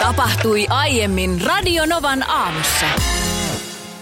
[0.00, 2.86] Tapahtui aiemmin Radionovan aamussa.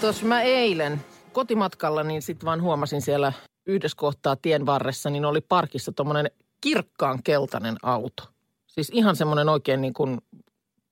[0.01, 1.01] Tuossa mä eilen
[1.33, 3.33] kotimatkalla, niin sitten vaan huomasin siellä
[3.65, 8.23] yhdessä kohtaa tien varressa, niin oli parkissa tuommoinen kirkkaan keltainen auto.
[8.67, 10.17] Siis ihan semmoinen oikein niin kuin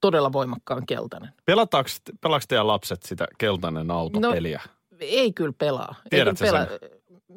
[0.01, 1.29] todella voimakkaan keltainen.
[1.45, 1.89] Pelataanko,
[2.21, 4.61] pelaako teidän lapset sitä keltainen auto-peliä?
[4.91, 5.95] No, ei kyllä pelaa.
[6.09, 6.79] Tiedätkö ei kyllä pelaa.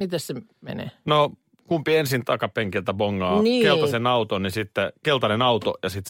[0.01, 0.91] Miten se menee?
[1.05, 1.31] No
[1.67, 3.63] kumpi ensin takapenkiltä bongaa Niin.
[3.63, 6.10] keltaisen auton, niin sitten keltainen auto ja sitten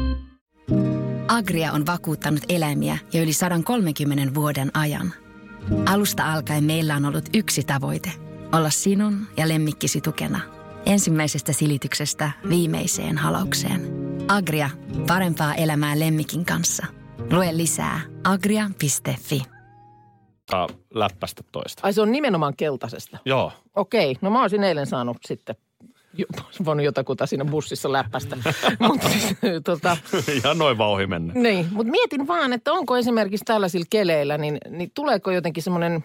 [1.41, 5.13] Agria on vakuuttanut eläimiä jo yli 130 vuoden ajan.
[5.85, 8.11] Alusta alkaen meillä on ollut yksi tavoite.
[8.51, 10.39] Olla sinun ja lemmikkisi tukena.
[10.85, 13.81] Ensimmäisestä silityksestä viimeiseen halaukseen.
[14.27, 14.69] Agria,
[15.07, 16.85] parempaa elämää lemmikin kanssa.
[17.31, 19.41] Lue lisää agria.fi.
[20.93, 21.81] läppästä toista.
[21.83, 23.17] Ai se on nimenomaan keltaisesta.
[23.25, 23.51] Joo.
[23.75, 25.55] Okei, no mä olisin eilen saanut sitten
[26.65, 28.37] voinut jotakuta siinä bussissa läppästä.
[28.87, 29.97] Mutta siis, tota,
[30.43, 31.33] ja noin vaan ohi mennä.
[31.33, 36.03] niin, mutta mietin vaan, että onko esimerkiksi tällaisilla keleillä, niin, niin tuleeko jotenkin semmoinen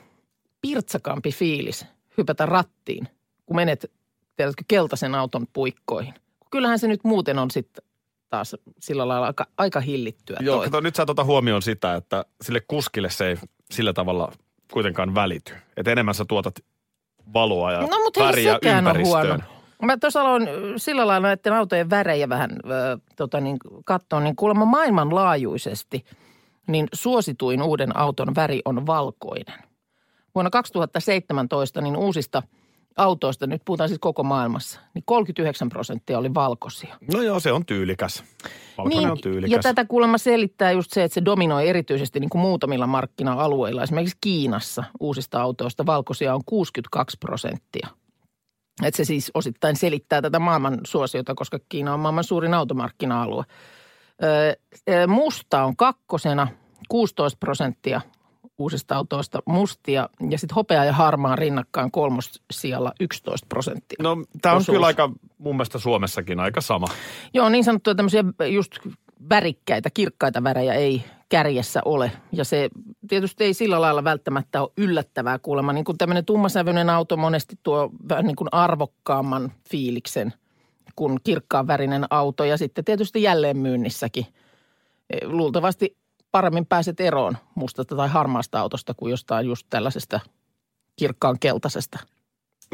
[0.60, 1.86] pirtsakampi fiilis
[2.18, 3.08] hypätä rattiin,
[3.46, 3.92] kun menet,
[4.36, 6.14] tiedätkö, keltaisen auton puikkoihin.
[6.50, 7.84] Kyllähän se nyt muuten on sitten
[8.30, 10.64] taas sillä lailla aika, aika hillittyä Joo, toi.
[10.64, 13.36] kato, nyt sä et ota huomioon sitä, että sille kuskille se ei
[13.70, 14.32] sillä tavalla
[14.72, 15.52] kuitenkaan välity.
[15.76, 16.54] Että enemmän sä tuotat
[17.34, 19.26] valoa ja No mutta väriä ympäristöön.
[19.26, 19.42] huono.
[19.82, 24.64] Mä tuossa aloin sillä lailla näiden autojen värejä vähän ö, tota niin, katsoa, niin kuulemma
[24.64, 26.04] maailmanlaajuisesti
[26.66, 29.58] niin suosituin uuden auton väri on valkoinen.
[30.34, 32.42] Vuonna 2017 niin uusista
[32.96, 36.96] autoista, nyt puhutaan siis koko maailmassa, niin 39 prosenttia oli valkoisia.
[37.12, 38.24] No joo, se on tyylikäs.
[38.78, 39.48] Valkoinen on tyylikäs.
[39.48, 43.82] Niin, ja tätä kuulemma selittää just se, että se dominoi erityisesti niin kuin muutamilla markkina-alueilla.
[43.82, 47.88] Esimerkiksi Kiinassa uusista autoista valkoisia on 62 prosenttia.
[48.82, 53.44] Että se siis osittain selittää tätä maailman suosiota, koska Kiina on maailman suurin automarkkina-alue.
[54.22, 56.48] Öö, musta on kakkosena
[56.88, 58.00] 16 prosenttia
[58.58, 63.96] uusista autoista mustia ja sitten hopea ja harmaa rinnakkain kolmossijalla 11 prosenttia.
[64.02, 64.74] No tämä on osuus.
[64.74, 66.86] kyllä aika, mun mielestä Suomessakin aika sama.
[67.34, 68.78] Joo, niin sanottuja tämmöisiä just
[69.30, 72.12] värikkäitä, kirkkaita värejä ei kärjessä ole.
[72.32, 72.68] Ja se
[73.08, 75.72] tietysti ei sillä lailla välttämättä ole yllättävää kuulemma.
[75.72, 80.32] Niin kuin tämmöinen tummasävyinen auto monesti tuo vähän niin kuin arvokkaamman fiiliksen
[80.96, 82.44] kuin kirkkaan värinen auto.
[82.44, 84.26] Ja sitten tietysti jälleen myynnissäkin.
[85.10, 85.96] Eh, Luultavasti
[86.32, 90.20] paremmin pääset eroon mustasta tai harmaasta autosta kuin jostain just tällaisesta
[90.96, 91.98] kirkkaan keltaisesta.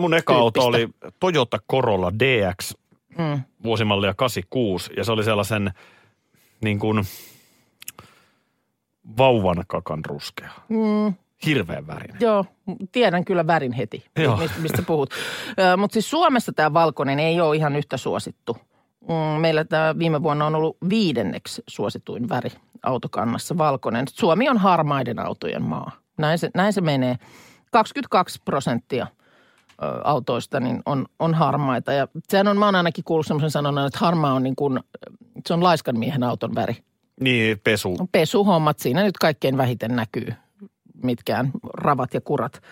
[0.00, 1.02] Mun eka auto Tyyppistä.
[1.02, 2.74] oli Toyota Corolla DX
[3.18, 3.40] Mm.
[3.64, 5.72] vuosimallia 86 ja se oli sellaisen
[6.62, 7.04] niin kuin
[9.18, 10.50] vauvan kakan ruskea.
[10.68, 11.14] Mm.
[11.46, 12.16] Hirveän värinen.
[12.20, 12.44] Joo,
[12.92, 14.36] tiedän kyllä värin heti, Joo.
[14.36, 15.10] mistä, mistä puhut.
[15.78, 18.56] Mutta siis Suomessa tämä valkoinen ei ole ihan yhtä suosittu.
[19.08, 22.50] Mm, Meillä tämä viime vuonna on ollut viidenneksi suosituin väri
[22.82, 24.04] autokannassa, valkoinen.
[24.10, 25.92] Suomi on harmaiden autojen maa.
[26.18, 27.16] Näin se, näin se menee.
[27.70, 29.06] 22 prosenttia
[30.04, 31.92] autoista niin on, on harmaita.
[31.92, 34.80] Ja sehän on, mä oon ainakin kuullut semmoisen sanonnan, että harmaa on niin kuin,
[35.46, 36.76] se on laiskan miehen auton väri.
[37.20, 38.08] Niin, pesu.
[38.12, 40.32] Pesuhommat, siinä nyt kaikkein vähiten näkyy
[41.02, 42.62] mitkään ravat ja kurat.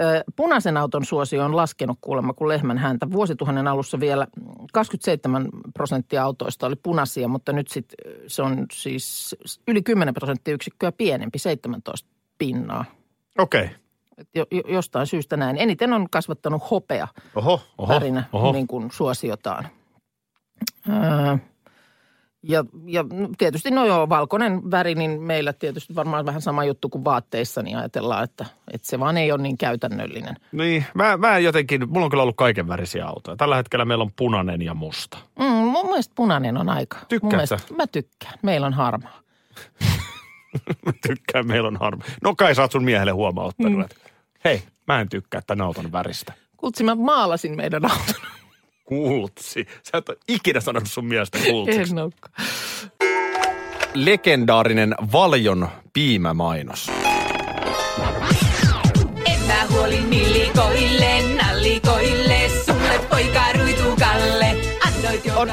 [0.00, 3.10] Ö, Punaisen auton suosio on laskenut kuulemma kuin lehmän häntä.
[3.12, 4.26] Vuosituhannen alussa vielä
[4.72, 7.94] 27 prosenttia autoista oli punaisia, mutta nyt sit
[8.26, 9.36] se on siis
[9.68, 12.84] yli 10 prosenttia yksikköä pienempi, 17 pinnaa.
[13.38, 13.64] Okei.
[13.64, 13.76] Okay.
[14.34, 15.56] Jo, jostain syystä näin.
[15.58, 18.52] Eniten on kasvattanut hopea Oho, oho, värinä oho.
[18.52, 19.68] niin kuin suosiotaan.
[20.88, 21.36] Öö,
[22.48, 23.04] ja, ja
[23.38, 27.76] tietysti no joo, valkoinen väri, niin meillä tietysti varmaan vähän sama juttu kuin vaatteissa, niin
[27.76, 30.36] ajatellaan, että, että se vaan ei ole niin käytännöllinen.
[30.52, 33.36] Niin, mä, mä jotenkin, mulla on kyllä ollut kaiken värisiä autoja.
[33.36, 35.18] Tällä hetkellä meillä on punainen ja musta.
[35.38, 36.98] Mm, mun mielestä punainen on aika.
[37.08, 37.56] Tykkäätkö?
[37.76, 38.34] Mä tykkään.
[38.42, 39.20] Meillä on harmaa.
[41.06, 42.04] Tykkään, meillä on harma.
[42.22, 43.84] No kai sä oot sun miehelle huomauttanut, mm.
[43.84, 43.96] että
[44.44, 46.32] hei, mä en tykkää tämän auton väristä.
[46.56, 48.14] Kultsi, mä maalasin meidän auton.
[48.84, 49.66] Kultsi.
[49.82, 51.94] Sä et ole ikinä sanonut sun miestä kultsiksi.
[51.94, 52.34] En olekaan.
[53.94, 56.90] Legendaarinen Valjon piimämainos.
[59.26, 64.63] En mä huoli millikoille, nallikoille, sulle poika ruitukalle.
[65.36, 65.50] On,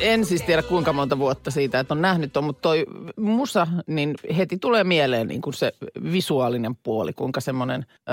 [0.00, 4.14] en siis tiedä kuinka monta vuotta siitä, että on nähnyt ton, mutta toi musa, niin
[4.36, 5.72] heti tulee mieleen niin kuin se
[6.12, 8.12] visuaalinen puoli, kuinka semmoinen ö,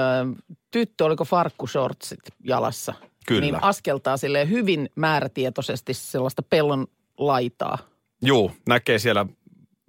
[0.71, 2.93] tyttö, oliko farkkushortsit jalassa.
[3.27, 3.41] Kyllä.
[3.41, 6.87] Niin askeltaa silleen hyvin määrätietoisesti sellaista pellon
[7.17, 7.77] laitaa.
[8.21, 9.25] Juu, näkee siellä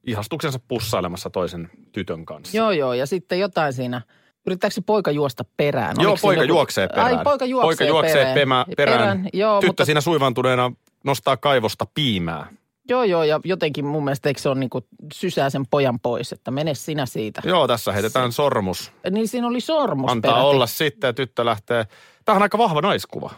[0.06, 2.56] ihastuksensa pussailemassa toisen tytön kanssa.
[2.56, 4.02] Joo, joo, ja sitten jotain siinä,
[4.46, 5.96] yrittääkö se poika juosta perään?
[5.98, 7.18] Joo, Oliko poika juoksee perään.
[7.18, 8.34] Ai, poika juoksee, poika juoksee perään.
[8.34, 8.98] Pemä, perään.
[8.98, 9.28] perään.
[9.32, 10.72] Joo, Tyttö mutta, siinä suivantuneena
[11.04, 12.46] nostaa kaivosta piimää.
[12.88, 14.80] joo, joo, ja jotenkin mun mielestä eikö se on niinku
[15.12, 17.42] sysää sen pojan pois, että mene sinä siitä.
[17.44, 18.92] Joo, tässä heitetään sormus.
[19.10, 20.46] Niin siinä oli sormus Antaa peräti.
[20.46, 21.84] olla sitten ja tyttö lähtee.
[22.24, 23.30] Tämä on aika vahva naiskuva.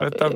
[0.00, 0.30] Että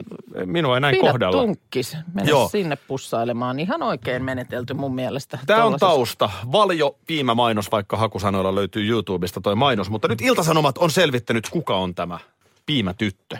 [0.44, 1.42] minua ei näin Pidä kohdella.
[1.42, 2.48] tunkkis, mene Joo.
[2.48, 3.60] Sinne pussailemaan.
[3.60, 5.38] Ihan oikein menetelty mun mielestä.
[5.46, 6.30] Tämä on tausta.
[6.52, 9.90] Valjo piimämainos, vaikka hakusanoilla löytyy YouTubesta toi mainos.
[9.90, 12.18] Mutta nyt Iltasanomat on selvittänyt, kuka on tämä
[12.66, 13.36] piimätyttö.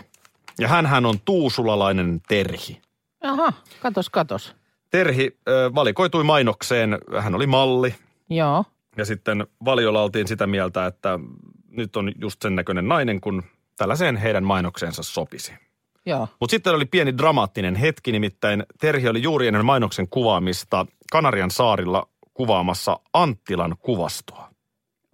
[0.59, 2.81] Ja hänhän on tuusulalainen Terhi.
[3.23, 4.55] Aha, katos, katos.
[4.91, 6.99] Terhi ö, valikoitui mainokseen.
[7.21, 7.95] Hän oli malli.
[8.31, 8.65] Joo,
[8.97, 11.19] Ja sitten Valjolla oltiin sitä mieltä, että
[11.71, 13.43] nyt on just sen näköinen nainen, kun
[13.77, 15.53] tällaiseen heidän mainokseensa sopisi.
[16.41, 22.09] Mutta sitten oli pieni dramaattinen hetki, nimittäin Terhi oli juuri ennen mainoksen kuvaamista Kanarian saarilla
[22.35, 24.51] kuvaamassa Anttilan kuvastoa.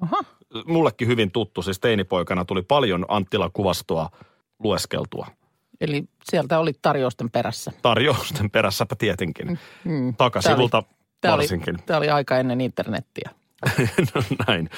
[0.01, 0.17] Aha,
[0.67, 4.09] Mullekin hyvin tuttu, siis teinipoikana tuli paljon Anttilan kuvastoa
[4.59, 5.27] lueskeltua.
[5.81, 7.73] eli sieltä oli tarjousten perässä.
[7.83, 9.59] Tarjousten perässäpä tietenkin.
[9.85, 10.15] Mm.
[10.17, 10.83] Takasivulta
[11.21, 11.79] Tämä oli, varsinkin.
[11.87, 13.31] tämä oli aika ennen internettiä.
[14.15, 14.71] no näin.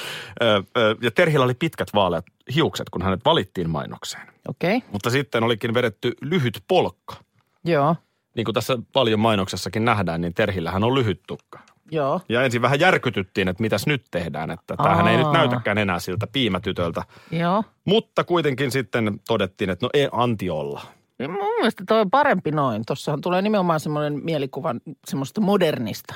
[1.02, 4.26] Ja Terhillä oli pitkät vaaleat hiukset, kun hänet valittiin mainokseen.
[4.48, 4.88] Okei, okay.
[4.92, 7.16] Mutta sitten olikin vedetty lyhyt polkka.
[7.64, 7.96] joo,
[8.36, 11.58] Niin kuin tässä paljon mainoksessakin nähdään, niin Terhillähän on lyhyt tukka.
[11.90, 12.20] joo.
[12.28, 15.32] Ja ensin vähän järkytyttiin, että mitäs nyt tehdään, että tämähän ei nyt Aa.
[15.32, 17.02] näytäkään enää siltä piimätytöltä.
[17.30, 17.64] Joo.
[17.84, 20.80] Mutta kuitenkin sitten todettiin, että no ei anti olla.
[21.19, 22.82] Ja Mun mielestä toi on parempi noin.
[22.87, 24.75] Tuossahan tulee nimenomaan semmoinen mielikuva
[25.06, 26.14] semmoista modernista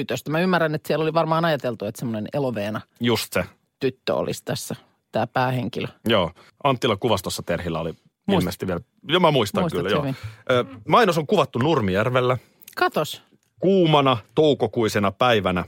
[0.00, 0.30] tytöstä.
[0.30, 3.44] Mä ymmärrän, että siellä oli varmaan ajateltu, että semmoinen eloveena Just se.
[3.80, 4.76] tyttö olisi tässä,
[5.12, 5.86] tämä päähenkilö.
[6.08, 6.30] Joo.
[6.64, 8.80] Anttila kuvastossa Terhillä oli Muist- ilmeisesti vielä.
[9.08, 10.14] Joo, mä muistan Muistat kyllä, joo.
[10.50, 12.38] Ö, Mainos on kuvattu Nurmijärvellä
[12.76, 13.22] Katos.
[13.60, 15.64] kuumana toukokuisena päivänä.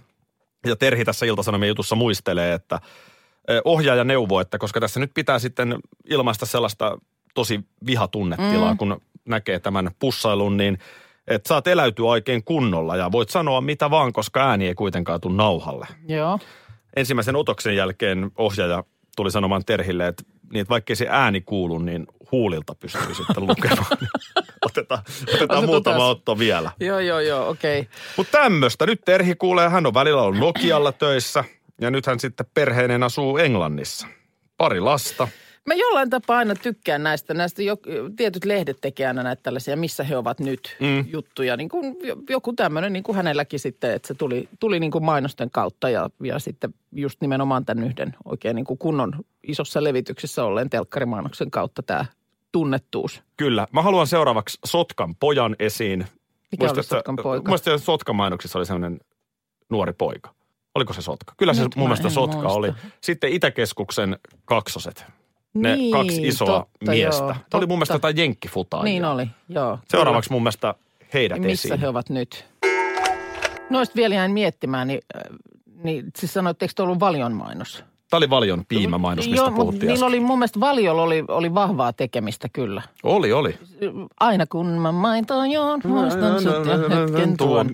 [0.67, 2.81] Ja Terhi tässä Ilta-Sanomien jutussa muistelee, että
[3.65, 5.79] ohjaaja neuvoo, että koska tässä nyt pitää sitten
[6.11, 6.99] ilmaista sellaista
[7.35, 8.79] tosi vihatunnettilaa, mm.
[8.79, 10.79] kun näkee tämän pussailun, niin
[11.29, 15.35] että saat eläytyä oikein kunnolla ja voit sanoa mitä vaan, koska ääni ei kuitenkaan tule
[15.37, 15.87] nauhalle.
[16.09, 16.39] Joo.
[16.97, 18.85] Ensimmäisen otoksen jälkeen ohjaaja
[19.17, 20.23] tuli sanomaan Terhille, että,
[20.53, 23.87] niin, että vaikkei se ääni kuulu, niin huulilta pystyy sitten lukemaan.
[24.67, 25.03] otetaan
[25.35, 26.11] otetaan muutama taas.
[26.11, 26.73] otto vielä.
[26.81, 27.81] Joo, joo, joo, okei.
[27.81, 27.93] Okay.
[28.17, 28.87] Mutta tämmöistä.
[28.87, 31.45] Nyt Terhi kuulee, hän on välillä ollut Nokialla töissä
[31.81, 34.07] ja nyt hän sitten perheineen asuu Englannissa.
[34.57, 35.29] Pari lasta.
[35.69, 37.35] Mä jollain tapaa aina tykkään näistä.
[37.35, 37.77] Näistä jo,
[38.17, 41.05] tietyt lehdet tekee aina näitä tällaisia, missä he ovat nyt mm.
[41.13, 41.57] juttuja.
[41.57, 45.05] Niin kuin jo- joku tämmöinen, niin kuin hänelläkin sitten, että se tuli, tuli niin kuin
[45.05, 50.45] mainosten kautta ja, ja sitten just nimenomaan tämän yhden oikein niin kuin kunnon isossa levityksessä
[50.45, 52.05] olleen telkkarimainoksen kautta tämä
[52.53, 53.23] tunnettuus.
[53.37, 53.67] Kyllä.
[53.73, 56.07] Mä haluan seuraavaksi Sotkan pojan esiin.
[56.53, 57.49] Mikä oli Muistatko- Sotkan poika?
[57.49, 59.01] Muistan, Sotkan mainoksissa oli sellainen
[59.71, 60.35] nuori poika.
[60.75, 61.35] Oliko se Sotka?
[61.37, 62.53] Kyllä se Nyt mun mä mielestä Sotka muista.
[62.59, 62.73] oli.
[63.01, 65.05] Sitten Itäkeskuksen kaksoset.
[65.55, 67.23] Ne Niin, kaksi isoa totta, miestä.
[67.25, 68.09] joo, Tämä oli mun mielestä totta.
[68.09, 68.85] jotain jenkkifutaajia.
[68.85, 69.79] Niin oli, joo.
[69.89, 70.75] Seuraavaksi mun mielestä
[71.15, 71.49] heidät Kyllä.
[71.49, 71.81] Missä esiin.
[71.81, 72.45] he ovat nyt?
[73.71, 75.23] Noista vielä jäin miettimään, niin, äh,
[75.85, 77.85] niin siis sanoitteko te ollut valion mainos?
[78.11, 81.93] Tämä oli Valjon piimämainos, mistä Joo, puhuttiin niillä oli mun mielestä Valiolla oli, oli vahvaa
[81.93, 82.83] tekemistä kyllä.
[83.03, 83.59] Oli, oli.
[84.21, 87.71] Aina kun mä maitoa joon, muistan sut ja hetken tuon.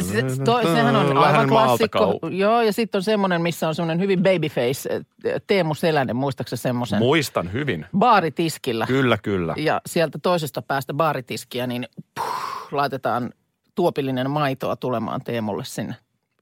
[0.00, 2.18] Se, to, sehän on aivan klassikko.
[2.30, 6.98] Joo, ja sitten on semmoinen, missä on semmoinen hyvin babyface, eh, Teemu Selänen, muistaakseni semmoisen?
[6.98, 7.86] Muistan hyvin.
[7.98, 8.86] Baaritiskillä.
[8.86, 9.54] Kyllä, kyllä.
[9.56, 13.30] Ja sieltä toisesta päästä baaritiskiä, niin puh, laitetaan
[13.74, 15.94] tuopillinen maitoa tulemaan Teemulle sinne.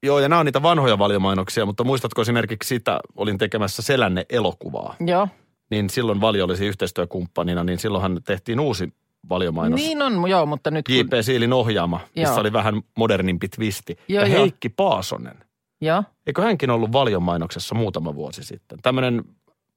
[0.05, 4.95] Joo, ja nämä on niitä vanhoja valiomainoksia, mutta muistatko esimerkiksi sitä, olin tekemässä Selänne elokuvaa,
[4.99, 5.27] Joo.
[5.71, 8.93] niin silloin Valio olisi yhteistyökumppanina, niin silloinhan tehtiin uusi
[9.29, 9.79] valiomainos.
[9.81, 10.95] Niin on, joo, mutta nyt kun...
[10.95, 11.09] J.P.
[11.21, 12.39] Siilin ohjaama, missä Joo.
[12.39, 13.97] oli vähän modernimpi twisti.
[14.07, 14.39] Joo, ja joo.
[14.41, 15.37] Heikki Paasonen,
[15.81, 16.03] Joo.
[16.27, 18.79] eikö hänkin ollut valiomainoksessa muutama vuosi sitten?
[18.81, 19.23] Tämmöinen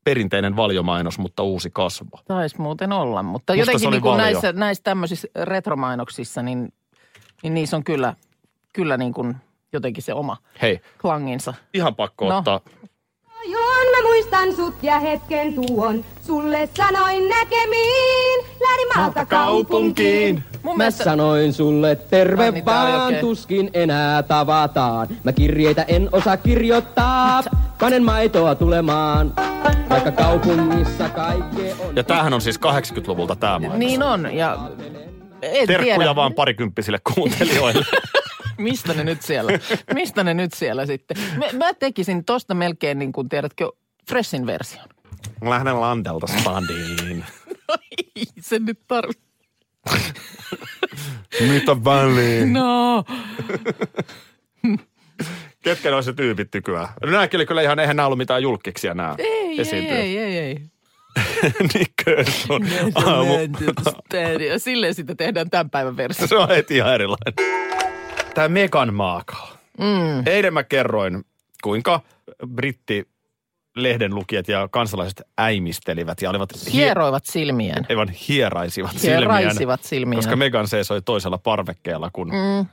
[0.05, 2.21] perinteinen valiomainos, mutta uusi kasvo.
[2.29, 4.25] Taisi muuten olla, mutta Musta jotenkin niin kuin Valio.
[4.25, 6.73] näissä, näissä tämmöisissä retromainoksissa, niin,
[7.43, 8.15] niin niissä on kyllä,
[8.73, 9.37] kyllä niin kuin
[9.73, 11.55] jotenkin se oma Hei, klanginsa.
[11.75, 12.39] ihan pakko No.
[12.39, 12.61] ottaa.
[13.47, 20.45] Joon mä muistan sut ja hetken tuon, sulle sanoin näkemiin, lähdin maalta kaupunkiin.
[20.63, 25.09] Mun Mä mielestä, sanoin sulle terve Ai niin, vaan, tuskin enää tavataan.
[25.25, 27.43] Mä kirjeitä en osaa kirjoittaa,
[27.81, 29.33] panen maitoa tulemaan.
[29.91, 31.97] Vaikka kaupungissa kaikkea on.
[31.97, 33.79] Ja tämähän on siis 80-luvulta tämä mainos.
[33.79, 34.59] niin on, ja
[35.43, 37.85] en Terkkuja tiedä, vaan parikymppisille kuuntelijoille.
[38.59, 39.53] mistä ne nyt siellä,
[39.95, 41.17] mistä ne nyt siellä sitten.
[41.37, 43.69] Mä, mä tekisin tosta melkein niin kuin, tiedätkö,
[44.09, 44.87] freshin version.
[45.41, 47.25] Mä lähden Landelta spadiin.
[47.69, 49.23] No ei se nyt tarvitse.
[51.53, 52.53] Mitä väliin?
[52.53, 53.05] No,
[55.63, 56.89] Ketkä ne on se tyypit nykyään?
[57.07, 59.99] No oli kyllä ihan, eihän nämä ollut mitään julkkiksia nämä ei, ei, esiintyjät.
[59.99, 60.59] ei, ei, ei.
[61.75, 62.63] Nikkö on
[62.95, 63.35] aamu.
[64.59, 66.27] Silleen sitä tehdään tämän päivän versio.
[66.27, 67.35] Se on heti ihan erilainen.
[68.39, 69.49] Tämä Megan Markle.
[69.79, 70.27] Mm.
[70.27, 71.25] Eilen mä kerroin,
[71.63, 72.01] kuinka
[72.47, 73.09] britti
[73.77, 77.87] lehdenlukijat ja kansalaiset äimistelivät ja olivat hie- Hieroivat silmiään.
[77.91, 79.39] aivan hieraisivat silmiään.
[79.39, 80.19] Hieraisivat silmiään.
[80.19, 82.67] Koska Megan seisoi toisella parvekkeella kuin mm.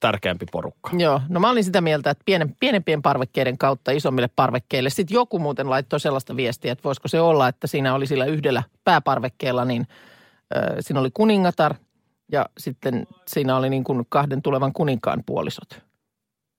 [0.00, 0.90] tärkeämpi porukka.
[0.98, 4.90] Joo, no mä olin sitä mieltä, että pienen, pienempien parvekkeiden kautta isommille parvekkeille.
[4.90, 8.62] Sitten joku muuten laittoi sellaista viestiä, että voisiko se olla, että siinä oli sillä yhdellä
[8.84, 9.86] pääparvekkeella, niin
[10.56, 11.74] äh, siinä oli kuningatar
[12.32, 15.88] ja sitten siinä oli niin kuin kahden tulevan kuninkaan puolisot.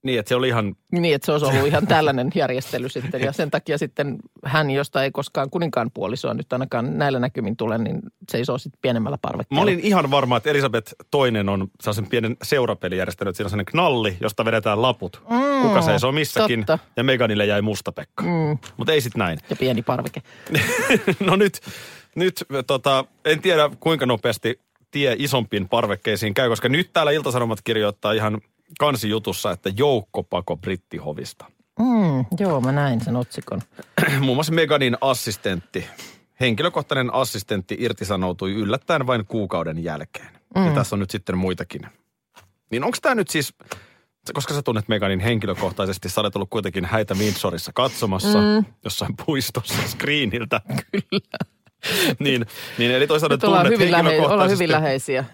[0.03, 3.21] Niin, että se oli ihan, Niin, että se olisi ollut ihan tällainen järjestely sitten.
[3.21, 7.77] Ja sen takia sitten hän, josta ei koskaan kuninkaan puolisoa nyt ainakaan näillä näkymin tule,
[7.77, 7.99] niin
[8.31, 9.63] seisoo sitten pienemmällä mä parvekkeella.
[9.63, 13.35] olin ihan varma, että Elisabeth toinen on sellaisen pienen seurapeli järjestänyt.
[13.35, 15.21] Siinä on sellainen knalli, josta vedetään laput.
[15.29, 16.59] Mm, Kuka seisoo missäkin.
[16.59, 16.79] totta.
[16.97, 18.23] Ja Meganille jäi mustapekka.
[18.23, 18.57] Mm.
[18.77, 19.39] Mutta ei sit näin.
[19.49, 20.21] Ja pieni parveke.
[21.19, 21.59] no nyt,
[22.15, 24.59] nyt tota, en tiedä kuinka nopeasti
[24.91, 28.41] tie isompiin parvekkeisiin käy, koska nyt täällä Iltasanomat kirjoittaa ihan
[28.79, 31.45] kansijutussa, että joukkopako brittihovista.
[31.79, 33.61] Mm, joo, mä näin sen otsikon.
[34.19, 35.85] Muun muassa Meganin assistentti,
[36.39, 40.29] henkilökohtainen assistentti irtisanoutui yllättäen vain kuukauden jälkeen.
[40.55, 40.65] Mm.
[40.65, 41.81] Ja tässä on nyt sitten muitakin.
[42.71, 43.53] Niin onko tämä nyt siis,
[44.33, 48.65] koska sä tunnet Meganin henkilökohtaisesti, sä olet ollut kuitenkin häitä Windsorissa katsomassa mm.
[48.83, 50.61] jossain puistossa screeniltä.
[50.91, 51.58] Kyllä.
[52.19, 52.45] niin,
[52.77, 55.25] niin, eli toisaalta Nyt tunnet hyvin, lähe, ollaan henkilökohtaisesti hyvin läheisiä.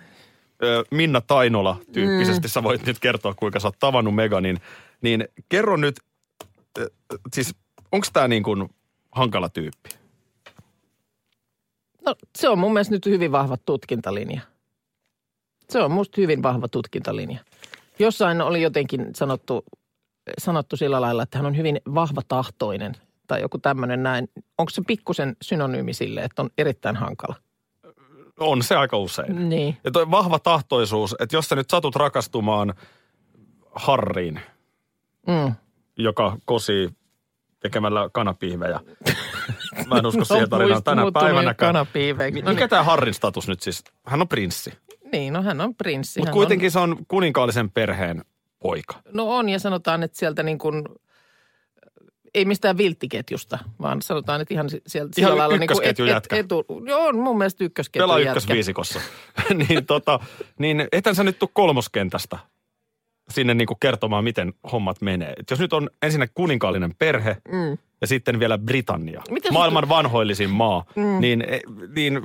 [0.92, 2.52] Minna Tainola tyyppisesti, mm.
[2.52, 4.60] sä voit nyt kertoa, kuinka sä oot tavannut Meganin.
[5.02, 5.96] Niin kerro nyt,
[7.34, 7.56] siis
[7.92, 8.70] onko tämä niin kuin
[9.12, 9.90] hankala tyyppi?
[12.06, 14.42] No se on mun mielestä nyt hyvin vahva tutkintalinja.
[15.70, 17.40] Se on musta hyvin vahva tutkintalinja.
[18.00, 19.66] Jossain oli jotenkin sanottu,
[20.38, 22.96] sanottu sillä lailla, että hän on hyvin vahva tahtoinen
[23.28, 24.28] tai joku tämmöinen näin.
[24.58, 27.36] Onko se pikkusen synonyymi sille, että on erittäin hankala?
[28.40, 29.50] On se aika usein.
[29.50, 29.78] Niin.
[29.84, 32.74] Ja toi vahva tahtoisuus, että jos sä nyt satut rakastumaan
[33.76, 34.40] Harriin,
[35.28, 35.54] Mm.
[35.98, 36.90] joka kosii
[37.60, 38.80] tekemällä kanapihvejä.
[39.88, 41.74] Mä en usko siihen tarinaan tänä muuttunut päivänäkään.
[41.74, 42.42] kanapiiveiksi.
[42.42, 43.84] Mi- No Mikä tämä Harrin status nyt siis?
[44.06, 44.74] Hän on prinssi.
[45.12, 46.20] Niin, no hän on prinssi.
[46.20, 48.26] Mutta kuitenkin se on kuninkaallisen perheen
[48.60, 48.96] poika.
[48.96, 50.84] On, no on ja sanotaan, että sieltä niin kuin,
[52.36, 56.36] ei mistään vilttiketjusta, vaan sanotaan, että ihan si- sieltä Ihan sillä lailla ykkösketjun niin jätkä.
[56.36, 59.00] etu, joo, on mun mielestä ykkösketjun Pelaa ykkösviisikossa.
[59.70, 60.20] niin, tota,
[60.60, 62.40] niin etän sä nyt tuu kolmoskentästä
[63.30, 65.34] sinne niin kuin kertomaan, miten hommat menee.
[65.40, 67.78] Et jos nyt on ensinnä kuninkaallinen perhe Mm.
[68.02, 71.20] ja sitten vielä Britannia, Miten maailman vanhoillisin maa, mm.
[71.20, 71.44] niin,
[71.96, 72.22] niin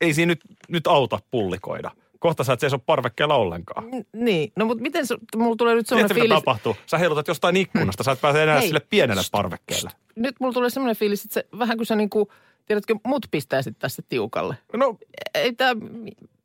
[0.00, 1.90] ei siinä nyt, nyt auta pullikoida.
[2.18, 3.84] Kohta sä et seiso parvekkeella ollenkaan.
[4.12, 6.76] Niin, no mutta miten se, mulla tulee nyt Tiedätkö, semmoinen mitä fiilis, tapahtuu?
[6.86, 8.66] Sä heilutat jostain ikkunasta, sä et pääse enää Hei.
[8.66, 9.90] sille pienelle parvekkeelle.
[10.16, 12.26] nyt mulla tulee semmoinen fiilis, että se vähän kuin sä niin kuin,
[12.66, 14.56] tiedätkö, mut pistäisit tässä tiukalle.
[14.76, 14.96] No,
[15.34, 15.74] Ei tää,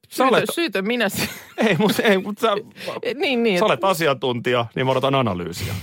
[0.09, 1.09] Sä syytön, olet- syytön minä.
[1.09, 2.47] se- ei, mutta ei, mut sä,
[3.15, 3.59] niin, niin.
[3.59, 5.73] sä olet asiantuntija, niin mä odotan analyysiä.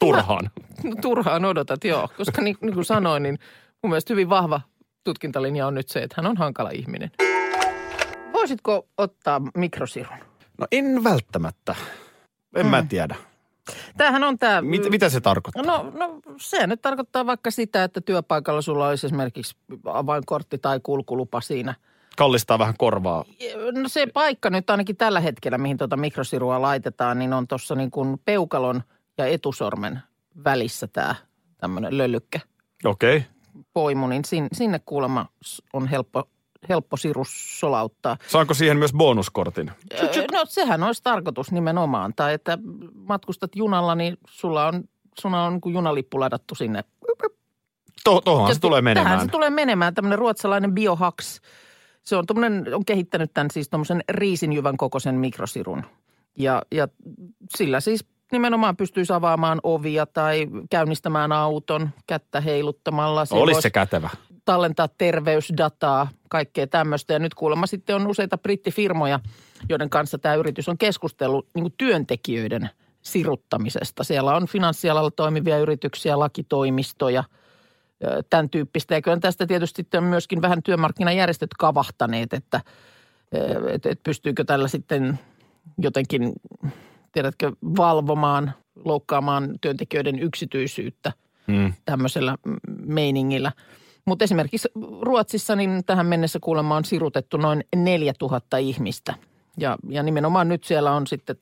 [0.00, 0.50] Turhaan.
[0.84, 2.08] No, turhaan odotat, joo.
[2.16, 3.38] Koska niin, niin kuin sanoin, niin
[3.82, 4.60] mun mielestä hyvin vahva
[5.04, 7.10] tutkintalinja on nyt se, että hän on hankala ihminen.
[8.46, 10.18] Voisitko ottaa mikrosirun?
[10.58, 11.74] No en välttämättä.
[12.56, 12.70] En mm.
[12.70, 13.16] mä tiedä.
[13.96, 14.62] Tämähän on tämä...
[14.62, 15.62] Mit, mitä se tarkoittaa?
[15.62, 21.40] No, no se nyt tarkoittaa vaikka sitä, että työpaikalla sulla olisi esimerkiksi avainkortti tai kulkulupa
[21.40, 21.74] siinä.
[22.16, 23.24] kallistaa vähän korvaa.
[23.72, 27.90] No se paikka nyt ainakin tällä hetkellä, mihin tuota mikrosirua laitetaan, niin on tuossa niin
[27.90, 28.82] kuin peukalon
[29.18, 30.00] ja etusormen
[30.44, 31.14] välissä tämä
[31.58, 32.40] tämmöinen löllykkä
[32.84, 33.16] Okei.
[33.16, 33.28] Okay.
[33.72, 34.22] poimu, niin
[34.52, 35.26] sinne, kuulemma
[35.72, 36.28] on helppo,
[36.68, 38.16] helppo sirus solauttaa.
[38.28, 39.70] Saanko siihen myös bonuskortin?
[40.32, 42.12] No sehän olisi tarkoitus nimenomaan.
[42.16, 42.58] Tai että
[42.94, 44.84] matkustat junalla, niin sulla on,
[45.20, 46.84] sulla on niin kuin junalippu ladattu sinne.
[48.04, 49.20] To, se tulee Tähän menemään.
[49.20, 49.94] se tulee menemään.
[49.94, 51.40] Tämmöinen ruotsalainen biohaks.
[52.02, 55.84] Se on, tommonen, on kehittänyt tämän siis tuommoisen riisinjyvän kokoisen mikrosirun.
[56.38, 56.88] Ja, ja
[57.56, 63.20] sillä siis nimenomaan pystyisi avaamaan ovia tai käynnistämään auton kättä heiluttamalla.
[63.20, 64.10] Olisi voisi se kätevä.
[64.46, 67.12] Tallentaa terveysdataa, kaikkea tämmöistä.
[67.12, 69.20] Ja nyt kuulemma sitten on useita brittifirmoja,
[69.68, 72.70] joiden kanssa tämä yritys on keskustellut niin kuin työntekijöiden
[73.02, 74.04] siruttamisesta.
[74.04, 77.24] Siellä on finanssialalla toimivia yrityksiä, lakitoimistoja,
[78.30, 78.94] tämän tyyppistä.
[78.94, 82.60] Ja kyllä tästä tietysti on myöskin vähän työmarkkinajärjestöt kavahtaneet, että
[83.34, 85.18] ö, et, et pystyykö tällä sitten
[85.78, 86.32] jotenkin,
[87.12, 88.52] tiedätkö, valvomaan,
[88.84, 91.12] loukkaamaan työntekijöiden yksityisyyttä
[91.46, 91.72] Mm.
[91.84, 93.52] tämmöisellä mm, meiningillä.
[94.06, 94.68] Mutta esimerkiksi
[95.00, 99.14] Ruotsissa niin tähän mennessä kuulemma on sirutettu noin 4000 ihmistä.
[99.58, 101.36] Ja, ja nimenomaan nyt siellä on sitten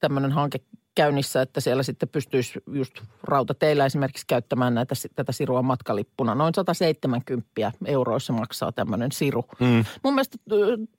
[0.00, 0.60] tämmöinen hanke
[0.94, 6.34] käynnissä, että siellä sitten pystyisi just rautateillä esimerkiksi käyttämään näitä, tätä sirua matkalippuna.
[6.34, 9.44] Noin 170 euroissa maksaa tämmöinen siru.
[9.60, 9.84] Mm.
[10.04, 10.38] Mun mielestä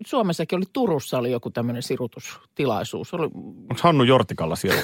[0.06, 3.14] Suomessakin oli, Turussa oli joku tämmöinen sirutustilaisuus.
[3.14, 4.82] Oli, Onko Hannu Jortikalla siellä?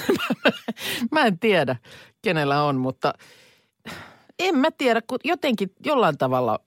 [1.12, 1.76] Mä en tiedä,
[2.22, 3.12] kenellä on, mutta
[4.38, 6.58] en mä tiedä, kun jotenkin jollain tavalla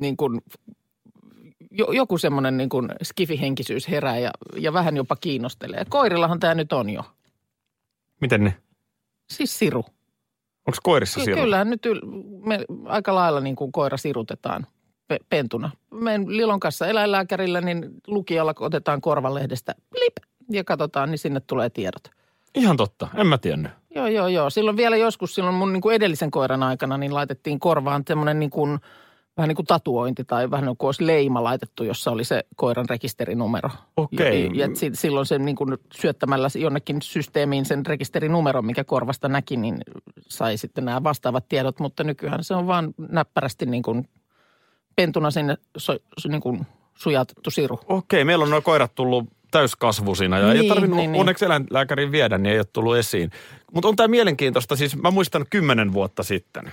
[0.00, 0.40] niin kuin,
[1.70, 5.84] jo, joku semmoinen niin kuin skifihenkisyys herää ja, ja vähän jopa kiinnostelee.
[5.88, 7.02] Koirillahan tämä nyt on jo.
[8.20, 8.54] Miten ne?
[9.30, 9.84] Siis siru.
[10.66, 11.42] Onko koirissa Ky- siellä?
[11.42, 12.00] kyllähän nyt yl,
[12.44, 14.66] me, aika lailla niin kuin koira sirutetaan
[15.08, 15.70] pe, pentuna.
[15.90, 20.16] Menen Lilon kanssa eläinlääkärillä, niin lukijalla otetaan korvalehdestä blip
[20.50, 22.10] ja katsotaan, niin sinne tulee tiedot.
[22.54, 23.72] Ihan totta, en mä tiennyt.
[23.96, 24.50] Joo, joo, joo.
[24.50, 28.50] Silloin vielä joskus, silloin mun niin kuin edellisen koiran aikana, niin laitettiin korvaan semmoinen niin
[28.50, 28.78] kuin,
[29.36, 32.88] vähän niin kuin tatuointi tai vähän niin kuin olisi leima laitettu, jossa oli se koiran
[32.88, 33.70] rekisterinumero.
[33.96, 34.50] Okei.
[34.54, 39.56] Ja, ja si- silloin sen niin kuin syöttämällä jonnekin systeemiin sen rekisterinumeron, mikä korvasta näki,
[39.56, 39.78] niin
[40.18, 41.80] sai sitten nämä vastaavat tiedot.
[41.80, 44.08] Mutta nykyään se on vaan näppärästi niin kuin
[44.96, 47.80] pentuna sinne so, so, niin kuin sujatettu siru.
[47.88, 51.20] Okei, meillä on nuo koirat tullut täyskasvuisina ja ei Niin, ole tarvinnut niin, niin.
[51.20, 53.30] onneksi eläinlääkärin viedä, niin ei ole tullut esiin.
[53.72, 56.72] Mutta on tämä mielenkiintoista, siis mä muistan kymmenen vuotta sitten,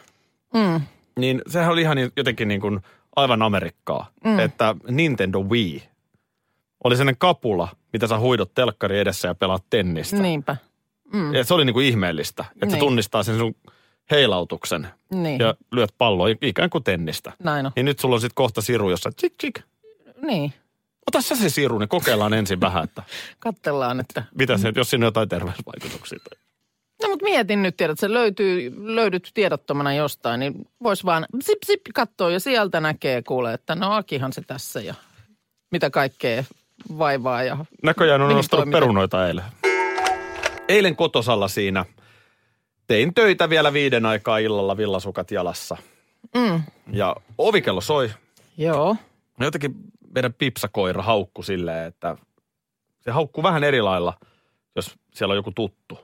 [0.54, 0.82] Mm.
[1.20, 2.80] niin sehän oli ihan jotenkin niin kuin
[3.16, 4.40] aivan Amerikkaa, Mm.
[4.40, 5.84] että Nintendo Wii
[6.84, 10.16] oli sellainen kapula, mitä sä huidot telkkari edessä ja pelaat tennistä.
[10.18, 10.56] Niinpä.
[11.14, 11.34] Mm.
[11.34, 12.80] Ja se oli niin kuin ihmeellistä, että se Niin.
[12.80, 13.56] tunnistaa sen sun
[14.12, 15.40] heilautuksen Niin.
[15.40, 17.34] ja lyöt palloa ikään kuin tennistä.
[17.44, 17.72] Näin on.
[17.76, 19.60] Niin nyt sulla on sitten kohta siru, jossa tsik tsik.
[20.22, 20.54] Niin.
[21.08, 23.04] Ota sä se siru, niin kokeillaan ensin vähän, että
[23.40, 26.20] Katsellaan, että mitä se, jos siinä on jotain terveysvaikutuksia.
[27.04, 31.58] No mutta mietin nyt, tiedät, että se löytyy, löydyt tiedottomana jostain, niin vois vaan zip
[31.66, 34.94] zip katsoa ja sieltä näkee kuule, että no Akihan se tässä ja
[35.72, 36.44] mitä kaikkea
[36.98, 39.44] vaivaa ja Näköjään on nostanut perunoita eilen.
[40.68, 41.86] Eilen kotosalla siinä
[42.88, 45.78] tein töitä vielä viiden aikaa illalla villasukat jalassa.
[46.36, 46.62] Mm,
[46.92, 48.10] Ja ovikello soi.
[48.58, 48.96] joo,
[49.40, 49.76] Jotenkin
[50.16, 52.16] meidän pipsakoira haukku silleen, että
[53.00, 54.14] se haukkuu vähän eri lailla,
[54.76, 56.00] jos siellä on joku tuttu.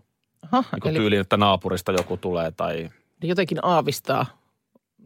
[0.52, 2.90] Aha, Niin kuin eli tyyliin, että naapurista joku tulee tai...
[3.24, 4.26] jotenkin aavistaa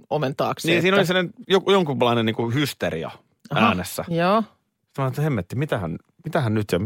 [0.10, 0.68] oven taakse.
[0.68, 3.12] Niin, siinä että- oli sellainen joku, jonkunlainen niin kuin hysteria
[3.50, 4.06] Aha, äänessä.
[4.10, 4.42] Joo,
[4.86, 6.80] Sitten mä että hemmetti, mitähän, mitähän nyt ja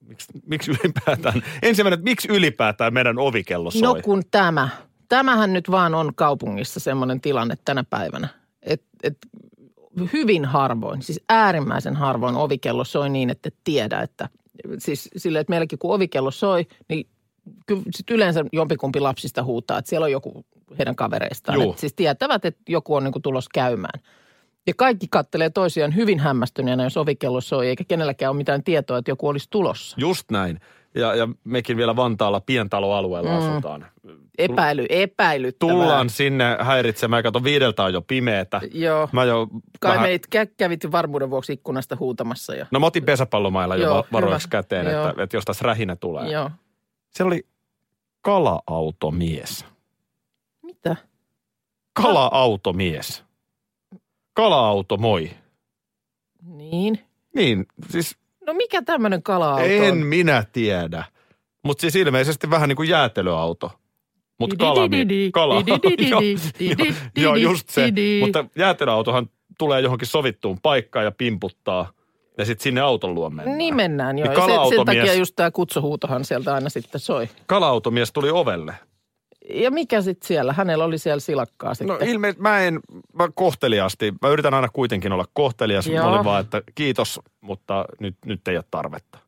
[0.00, 3.80] miksi, miksi ylipäätään, ensimmäinen, että miksi ylipäätään meidän ovikello soi?
[3.82, 4.68] no kun tämä,
[5.08, 8.28] tämähän nyt vaan on kaupungissa semmoinen tilanne tänä päivänä,
[8.62, 9.18] että et
[10.12, 14.28] hyvin harvoin, siis äärimmäisen harvoin ovikello soi niin, että et tiedä, että
[14.78, 17.06] siis silleen, että meilläkin kun ovikello soi, niin
[17.66, 20.44] kyllä sit yleensä jompikumpi lapsista huutaa, että siellä on joku
[20.78, 21.62] heidän kavereistaan.
[21.62, 24.00] Et siis tietävät, että joku on niin tulos käymään.
[24.66, 29.10] Ja kaikki kattelee toisiaan hyvin hämmästyneenä, jos ovikello soi, eikä kenelläkään ole mitään tietoa, että
[29.10, 29.96] joku olisi tulossa.
[30.00, 30.60] Just näin.
[30.94, 33.36] Ja, ja mekin vielä Vantaalla pientaloalueella Mm.
[33.38, 33.86] asutaan.
[34.38, 35.72] Epäily, epäilyttävää.
[35.74, 37.22] Tullaan sinne häiritsemään.
[37.22, 38.60] Kato, viideltä on jo pimeetä.
[38.72, 39.08] Joo.
[39.12, 39.46] Mä jo
[39.80, 40.08] Kai vähän...
[40.08, 42.54] meit kä- kävit varmuuden vuoksi ikkunasta huutamassa.
[42.54, 42.66] Ja...
[42.70, 44.62] No mä otin pesäpallomailla jo Joo, va- varoiksi hyvä.
[44.62, 45.08] käteen, Joo.
[45.08, 46.30] että, että jos tässä rähinä tulee.
[46.30, 46.50] Joo.
[47.10, 47.46] Siellä oli
[48.20, 49.64] kala-automies.
[50.62, 50.96] Mitä?
[51.92, 53.24] Kala-automies.
[54.34, 55.30] Kala-auto, moi.
[56.42, 57.00] Niin.
[57.34, 58.16] Niin, siis
[58.50, 59.98] No mikä tämmöinen kala-auto en on?
[59.98, 61.04] minä tiedä.
[61.64, 63.72] Mutta siis ilmeisesti vähän niin kuin jäätelöauto.
[64.40, 64.80] Mutta kala,
[65.32, 65.54] kala.
[67.16, 67.92] Joo, just se.
[68.20, 71.92] Mutta jäätelöautohan tulee johonkin sovittuun paikkaan ja pimputtaa.
[72.38, 73.58] Ja sitten sinne auton luo mennään.
[73.58, 74.28] Niin mennään joo.
[74.28, 77.28] Niin sen, sen takia just tämä kutsuhuutohan sieltä aina sitten soi.
[77.46, 78.74] Kala-automies tuli ovelle.
[79.54, 80.52] Ja mikä sitten siellä?
[80.52, 81.98] Hänellä oli siellä silakkaa sitten.
[81.98, 82.80] No ilme, mä en,
[83.12, 85.88] mä kohteliaasti, mä yritän aina kuitenkin olla kohtelias.
[85.88, 86.08] Mä Joo.
[86.08, 89.18] olin vaan, että kiitos, mutta nyt, nyt ei ole tarvetta.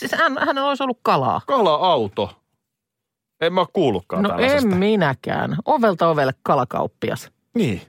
[0.00, 1.40] Siis hän, hänellä olisi ollut kalaa.
[1.46, 2.30] Kala-auto.
[3.40, 5.56] En mä ole kuullutkaan No en minäkään.
[5.64, 7.30] Ovelta ovelle kalakauppias.
[7.54, 7.82] Niin.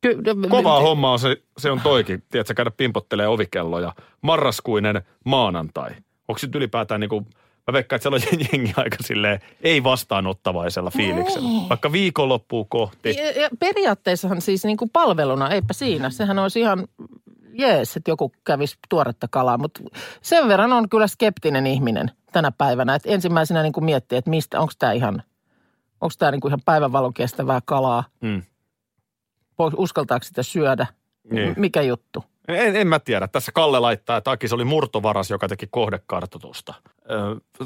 [0.00, 2.22] Ky- Kovaa hommaa on se, se on toikin.
[2.30, 3.92] Tiedätkö, käydä pimpottelee ovikelloja.
[4.22, 5.90] Marraskuinen maanantai.
[6.28, 7.26] Onko nyt ylipäätään niin kuin,
[7.66, 11.48] mä veikkaan, että siellä on jengi aika silleen, ei vastaanottavaisella fiiliksellä.
[11.48, 11.68] Niin.
[11.68, 13.08] Vaikka viikonloppuu kohti.
[13.16, 16.10] Ja, ja periaatteessahan siis niin kuin palveluna, eipä siinä.
[16.10, 16.88] Sehän olisi ihan
[17.52, 19.58] jees, että joku kävisi tuoretta kalaa.
[19.58, 19.80] Mutta
[20.22, 22.94] sen verran on kyllä skeptinen ihminen tänä päivänä.
[22.94, 25.22] Että ensimmäisenä niin kuin miettii, että mistä, onko tämä ihan,
[26.00, 28.04] onko tämä niin kuin ihan päivänvalon kestävää kalaa.
[28.20, 28.42] Mm.
[29.58, 30.86] Voi- Uskaltaako sitä syödä?
[31.30, 31.48] Niin.
[31.50, 32.24] M- Mikä juttu?
[32.48, 33.28] En, en mä tiedä.
[33.28, 36.74] Tässä Kalle laittaa, että Akis oli murtovaras, joka teki kohdekartoitusta.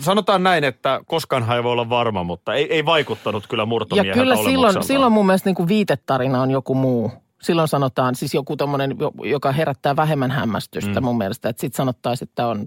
[0.00, 4.20] Sanotaan näin, että koskaanhan ei voi olla varma, mutta ei, ei vaikuttanut kyllä Ja murtomieheltä
[4.20, 7.12] kyllä silloin, silloin mun mielestä niin kuin viitetarina on joku muu.
[7.42, 11.04] Silloin sanotaan siis joku tommonen, jo- joka herättää vähemmän hämmästystä Mm.
[11.04, 11.48] mun mielestä.
[11.48, 12.66] Että sitten sanottaisiin, että on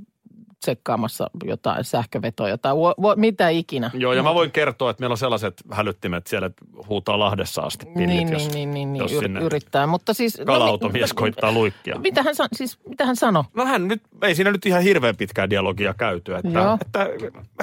[0.59, 3.91] tsekkaamassa jotain sähkövetoa, jotain, wo- mitä ikinä.
[3.93, 7.85] Joo, ja mä voin kertoa, että meillä on sellaiset hälyttimet siellä, että huutaa Lahdessa asti
[7.85, 9.87] pillit, Niin, jos, niin, niin, niin, niin jos yr- sinne yrittää.
[9.87, 10.41] Mutta siis...
[10.45, 11.99] kala-automies koittaa luikkia.
[11.99, 13.43] Mitä hän, siis, mitä hän sanoi?
[13.53, 16.77] No hän nyt, ei siinä nyt ihan hirveän pitkää dialogia käyty, että, Joo.
[16.81, 17.07] että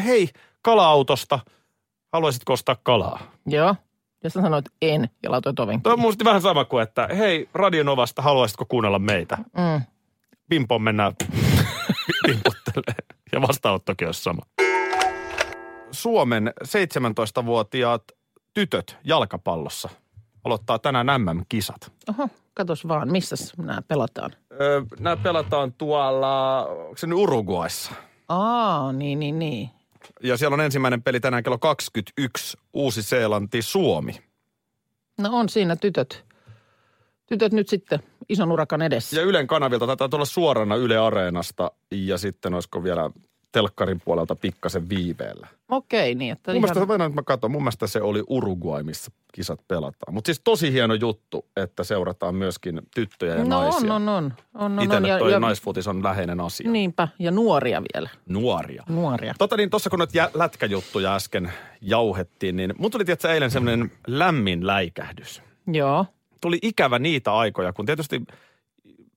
[0.05, 0.29] hei,
[0.63, 1.39] kala-autosta,
[2.13, 3.21] haluaisitko ostaa kalaa?
[3.47, 3.77] Joo.
[4.25, 8.23] Ja sä sanoit en ja laitoit oven Tuo on vähän sama kuin, että hei, Radionovasta,
[8.23, 9.37] haluaisitko kuunnella meitä?
[9.37, 9.83] Mm.
[10.49, 11.13] Pimpoon mennään
[12.27, 13.05] pimpottelee.
[13.33, 14.43] Ja vastaanottokin olisi sama.
[15.91, 18.03] Suomen 17-vuotiaat
[18.55, 19.89] tytöt jalkapallossa
[20.45, 21.93] aloittaa tänään MM-kisat.
[22.09, 24.31] Oho, katos vaan, missä nämä pelataan?
[24.61, 27.93] Öö, nämä pelataan tuolla, onko se nyt Uruguayssa?
[28.29, 29.71] Aa, niin, niin, niin.
[30.23, 34.21] Ja siellä on ensimmäinen peli tänään kello 21, Uusi-Seelanti, Suomi.
[35.19, 36.25] No on siinä tytöt.
[37.27, 39.17] Tytöt nyt sitten ison urakan edessä.
[39.21, 43.11] Ja Ylen kanavilta taitaa tulla suorana Yle Areenasta ja sitten olisiko vielä
[43.53, 45.47] telkkarin puolelta pikkasen viiveellä.
[45.69, 47.01] Okei, niin että Mun mielestä, ihan...
[47.01, 47.15] ihan...
[47.15, 50.15] mä katson, mun mielestä se oli Uruguay, missä kisat pelataan.
[50.15, 53.95] Mutta siis tosi hieno juttu, että seurataan myöskin tyttöjä ja No naisia.
[53.95, 54.33] on, on, on.
[54.55, 55.19] on, on, Itselle on.
[55.19, 56.71] toi ja, naisfutis on läheinen asia.
[56.71, 58.11] Niinpä, ja nuoria vielä.
[58.29, 58.83] Nuoria.
[58.89, 59.35] Nuoria.
[59.39, 64.67] Tota niin, tuossa kun jä, lätkäjuttuja äsken jauhettiin, niin mun tuli tietysti eilen semmoinen lämmin
[64.67, 65.43] läikähdys.
[65.67, 66.07] Joo.
[66.47, 68.23] Tuli ikävä niitä aikoja, kun tietysti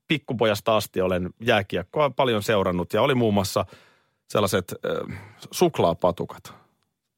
[0.07, 3.65] pikkupojasta asti olen jääkiekkoa paljon seurannut ja oli muun muassa
[4.27, 4.75] sellaiset
[5.11, 5.19] äh,
[5.51, 6.53] suklaapatukat.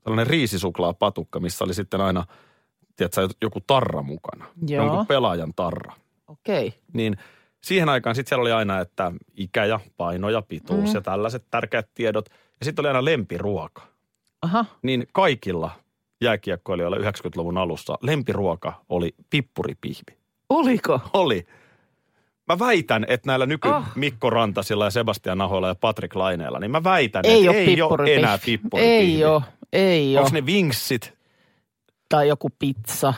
[0.04, 2.26] Sellainen riisisuklaapatukka, missä oli sitten aina,
[2.96, 4.46] tiedätkö, joku tarra mukana.
[4.68, 4.86] Joo.
[4.86, 5.94] Jonkun pelaajan tarra.
[6.28, 6.74] Okei.
[6.94, 7.18] Niin
[7.64, 10.96] siihen aikaan sitten siellä oli aina, että ikä ja paino ja pituus Mm.
[10.96, 12.30] ja tällaiset tärkeät tiedot.
[12.60, 13.82] Ja sitten oli aina lempiruoka.
[14.42, 14.66] Aha.
[14.82, 15.72] Niin kaikilla
[16.22, 20.18] jääkiekkoilijoilla 90-luvun alussa lempiruoka oli pippuripihvi.
[20.50, 21.00] Oliko?
[21.14, 21.46] Oli.
[22.48, 23.92] Mä väitän, että näillä nyky Ah.
[23.96, 27.82] Mikko Rantasilla ja Sebastian Ahoilla ja Patrick Laineella, niin mä väitän, Ei että ole ei
[27.82, 28.94] ole enää pippuripihvi.
[28.96, 29.42] Ei ole,
[29.74, 30.26] ei ole.
[30.26, 31.14] Onko ne vinksit?
[32.10, 33.14] Tai joku pizza.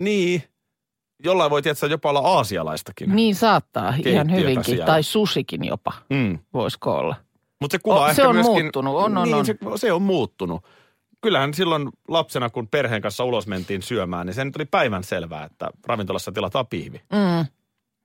[0.00, 0.42] Niin.
[1.24, 3.16] Jollain voi tietää jopa olla aasialaistakin.
[3.16, 4.64] Niin saattaa ihan hyvinkin.
[4.64, 4.86] siellä.
[4.86, 6.38] Tai susikin jopa, Mm.
[6.54, 7.16] voisiko olla.
[7.60, 9.46] Mutta se kuva O- ehkä se on myöskin, muuttunut, on, on, niin, on.
[9.46, 10.64] Se, se on muuttunut.
[11.26, 15.44] Kyllähän silloin lapsena, kun perheen kanssa ulos mentiin syömään, niin se nyt oli päivän selvää,
[15.44, 17.00] että ravintolassa tilataan pihvi.
[17.12, 17.46] Mm.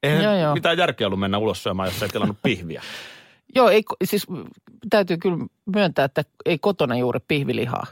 [0.03, 0.53] Eihän Joo, joo.
[0.53, 2.81] mitään järkeä ollut mennä ulos syömään, jos ei tilannut pihviä.
[3.55, 4.27] Joo, ei, siis
[4.89, 7.85] täytyy kyllä myöntää, että ei kotona juuri pihvilihaa,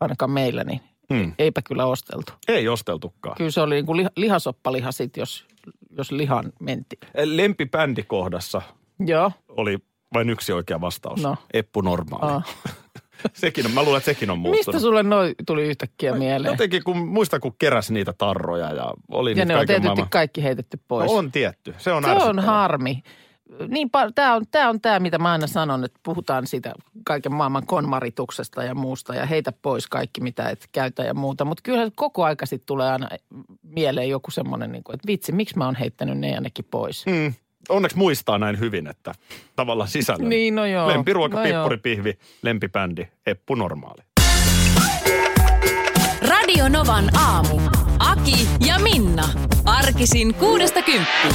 [0.00, 0.80] ainakaan meillä, niin
[1.14, 1.32] Hmm.
[1.38, 2.32] eipä kyllä osteltu.
[2.48, 3.36] Ei osteltukaan.
[3.36, 5.44] Kyllä se oli niin kuin liha, lihasoppaliha sit, jos,
[5.98, 7.00] jos lihan mentiin.
[7.24, 8.62] Lempibändikohdassa
[9.06, 9.32] Joo.
[9.48, 9.78] oli
[10.14, 11.22] vain yksi oikea vastaus.
[11.22, 11.36] No.
[11.52, 12.32] Eppu Normaali.
[12.32, 12.56] Ah.
[13.32, 14.66] sekin on, mä luulen, että sekin on muuttunut.
[14.66, 16.52] Mistä sulle noi tuli yhtäkkiä mieleen?
[16.52, 20.10] Jotenkin, kun muista, kun keräs niitä tarroja ja oli Ja ne on tietysti maailman...
[20.10, 21.10] kaikki heitetty pois.
[21.10, 21.74] No, on tietty.
[21.78, 23.02] Se on Se on harmi.
[23.68, 27.66] Niin, tämä on tämä, on tää, mitä mä aina sanon, että puhutaan siitä kaiken maailman
[27.66, 31.44] konmarituksesta ja muusta ja heitä pois kaikki, mitä et käytä ja muuta.
[31.44, 33.08] Mutta kyllä koko aika sitten tulee aina
[33.62, 37.06] mieleen joku semmoinen, niin että vitsi, miksi mä oon heittänyt ne ja nekin pois.
[37.06, 37.34] Mm.
[37.70, 39.12] Onneksi muistaa näin hyvin, että
[39.56, 40.28] tavallaan sisällön.
[40.28, 40.88] Niin, no joo.
[40.88, 41.52] Lempiruoka, No joo.
[41.62, 44.02] pippuripihvi, lempibändi, Eppu Normaali.
[46.28, 47.60] Radio Novan aamu.
[47.98, 49.28] Aki ja Minna.
[49.64, 51.34] Arkisin kuudesta kymppiin.